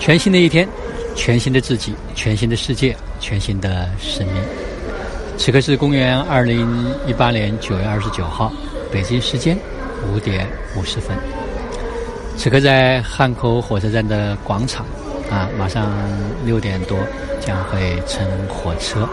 [0.00, 0.66] 全新的一天，
[1.14, 4.42] 全新的自己，全新的世界，全新的生命。
[5.36, 6.66] 此刻是公元二零
[7.06, 8.50] 一八年九月二十九号，
[8.90, 9.56] 北京时间
[10.10, 11.14] 五点五十分。
[12.34, 14.86] 此刻在汉口火车站的广场，
[15.30, 15.92] 啊，马上
[16.46, 16.98] 六点多
[17.38, 19.06] 将会乘火车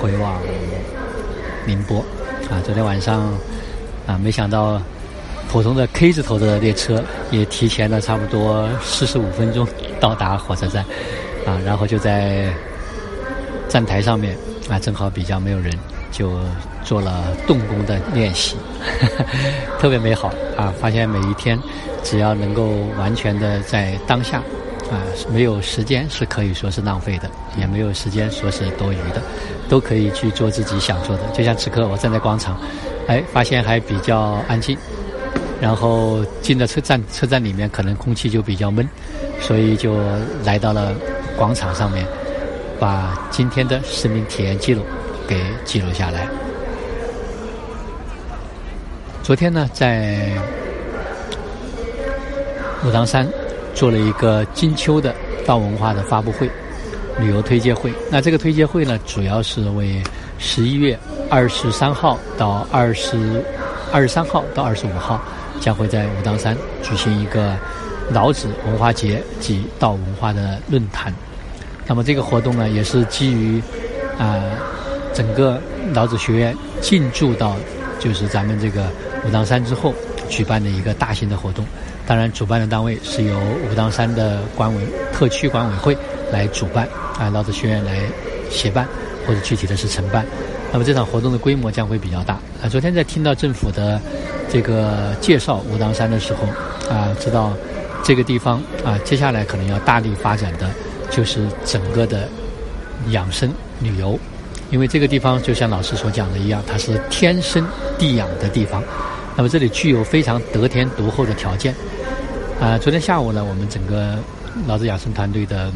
[0.00, 0.42] 回往
[1.64, 2.04] 宁波。
[2.50, 3.32] 啊，昨天晚上
[4.04, 4.82] 啊，没想到。
[5.48, 9.66] 普通的 K 字头的列车也提前了差不多四十五分钟
[9.98, 10.84] 到达火车站，
[11.46, 12.52] 啊，然后就在
[13.68, 14.36] 站台上面
[14.68, 15.72] 啊，正好比较没有人，
[16.12, 16.38] 就
[16.84, 18.56] 做了动工的练习，
[19.80, 20.72] 特别美好啊！
[20.78, 21.58] 发现每一天
[22.02, 24.38] 只要能够完全的在当下
[24.90, 25.00] 啊，
[25.32, 29.22] 没有时间是可以说是浪费的，也没有时间说是多余的，
[29.66, 31.22] 都可以去做自己想做的。
[31.32, 32.60] 就像此刻我站在广场，
[33.06, 34.76] 哎，发现还比较安静。
[35.60, 38.88] 然后进了车站，车站里面可能空气就比较闷，
[39.40, 39.96] 所以就
[40.44, 40.94] 来到了
[41.36, 42.06] 广场上面，
[42.78, 44.82] 把今天的市民体验记录
[45.26, 46.28] 给记录下来。
[49.22, 50.30] 昨天呢，在
[52.84, 53.28] 武当山
[53.74, 55.12] 做了一个金秋的
[55.44, 56.48] 道文化的发布会、
[57.18, 57.92] 旅游推介会。
[58.10, 60.00] 那这个推介会呢，主要是为
[60.38, 60.96] 十一月
[61.28, 63.44] 二十三号到二十
[63.92, 65.20] 二十三号到二十五号。
[65.60, 67.56] 将会在武当山举行一个
[68.10, 71.12] 老子文化节及道文化的论坛。
[71.86, 73.62] 那么这个活动呢，也是基于
[74.18, 74.42] 啊
[75.14, 75.60] 整个
[75.92, 77.56] 老子学院进驻到
[77.98, 78.90] 就是咱们这个
[79.26, 79.94] 武当山之后
[80.28, 81.64] 举办的一个大型的活动。
[82.06, 83.38] 当然，主办的单位是由
[83.70, 85.94] 武当山的管委特区管委会
[86.32, 87.98] 来主办，啊老子学院来
[88.50, 88.88] 协办，
[89.26, 90.24] 或者具体的是承办。
[90.72, 92.34] 那么这场活动的规模将会比较大。
[92.62, 94.00] 啊，昨天在听到政府的。
[94.50, 96.46] 这个介绍武当山的时候，
[96.90, 97.52] 啊，知道
[98.02, 100.70] 这个地方啊，接下来可能要大力发展的，
[101.10, 102.26] 就是整个的
[103.10, 103.52] 养生
[103.82, 104.18] 旅游，
[104.70, 107.62] 因为这个地方就像老师所讲的一样，它是天生
[107.98, 108.82] 地养的地方，
[109.36, 111.74] 那么这里具有非常得天独厚的条件。
[112.58, 114.16] 啊，昨天下午呢，我们整个
[114.66, 115.70] 老子养生团队的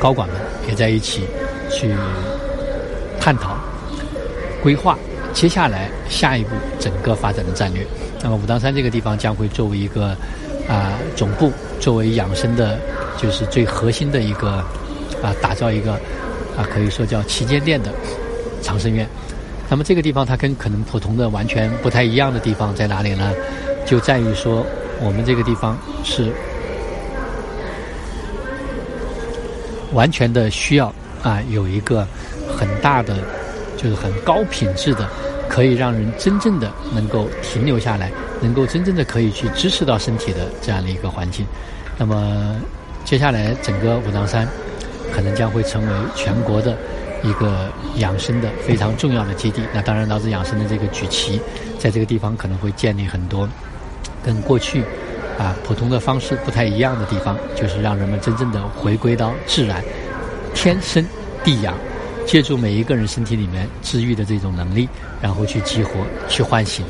[0.00, 0.36] 高管们
[0.68, 1.22] 也在一起
[1.70, 1.94] 去
[3.20, 3.56] 探讨
[4.64, 4.98] 规划。
[5.34, 7.84] 接下来，下一步整个发展的战略，
[8.22, 10.16] 那么武当山这个地方将会作为一个
[10.66, 12.78] 啊总部，作为养生的，
[13.18, 14.64] 就是最核心的一个
[15.22, 15.92] 啊，打造一个
[16.56, 17.92] 啊可以说叫旗舰店的
[18.62, 19.06] 长生院。
[19.68, 23.32] 那么这个地方它跟可能普通的完全不太一样的地方在哪里呢？
[23.84, 24.64] 就在于说
[25.00, 26.32] 我们这个地方是
[29.92, 32.06] 完全的需要啊有一个
[32.56, 33.16] 很大的，
[33.84, 35.06] 就是很高品质的。
[35.46, 41.46] 可以让人真正的能够停留下来，能够真正的可以去支持到身体的这样的一个环境。
[41.98, 42.56] 那么，
[43.04, 44.48] 接下来整个武当山
[45.12, 46.76] 可能将会成为全国的
[47.22, 49.62] 一个养生的非常重要的基地。
[49.72, 51.38] 那当然，老子养生的这个举旗，
[51.78, 53.48] 在这个地方可能会建立很多
[54.24, 54.82] 跟过去
[55.38, 59.84] 啊普通的方式不太一样的地方，就是让人们真正的回归到自然、
[60.54, 61.06] 天生
[61.44, 61.74] 地养。
[62.26, 64.88] 借助每一个人身体里面治愈的这种能力，
[65.20, 65.92] 然后去激活、
[66.28, 66.84] 去唤醒，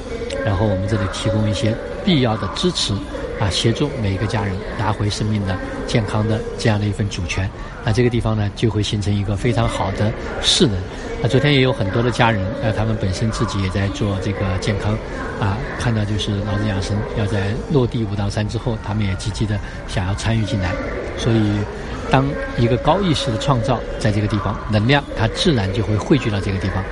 [0.44, 2.94] 然后我们这里提供一些必要的支持，
[3.40, 5.56] 啊，协助每一个家人拿回生命的
[5.86, 7.48] 健康的这样的一份主权。
[7.84, 10.76] 那这个地方呢，就会形成一个非常好的势能。
[11.20, 14.92] 那昨天也有很多的家人，呃，他们本身自己也在做这个健康，
[15.40, 19.58] 啊，看到就是老人养生要在落地武当山之后，他们也积极的
[19.88, 20.72] 想要参与进来，
[21.18, 21.58] 所以。
[22.10, 26.84] 当一个高意识的创造在这个地方，能量它自然就会汇聚到这个地方，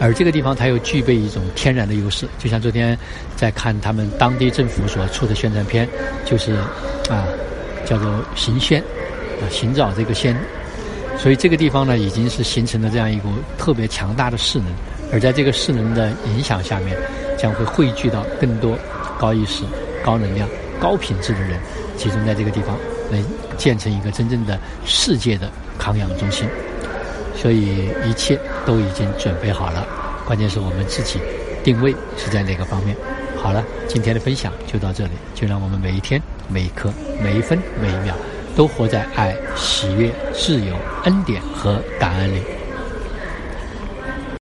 [0.00, 2.26] 而这个地方它又具备一种天然的优势。
[2.38, 2.98] 就像昨天
[3.36, 5.88] 在看他们当地政府所出的宣传片，
[6.24, 6.54] 就是
[7.10, 7.26] 啊，
[7.84, 8.80] 叫做行仙
[9.40, 10.34] 啊，寻找这个仙。
[11.18, 14.68] 所以这个地方呢，已经是形成了这样一股特别强大的势能，
[15.12, 16.96] 而在这个势能的影响下面，
[17.36, 18.78] 将会汇聚到更多
[19.18, 19.62] 高意识、
[20.02, 20.48] 高能量、
[20.80, 21.60] 高品质的人
[21.98, 22.78] 集中在这个地方。
[23.10, 23.22] 能
[23.56, 26.48] 建成一个真正的世界的康养中心，
[27.34, 29.86] 所以一切都已经准备好了。
[30.26, 31.18] 关键是我们自己
[31.64, 32.96] 定位是在哪个方面。
[33.36, 36.92] 好了，今天的分享就到这里，就让我们每一天、每一刻、
[37.22, 38.14] 每一分、每一秒，
[38.54, 40.74] 都活在爱、喜悦、自由、
[41.04, 42.42] 恩典和感恩里。